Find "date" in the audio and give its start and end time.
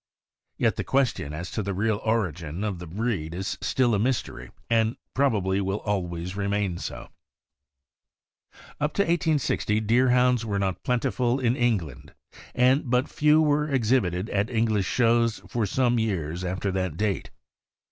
16.97-17.29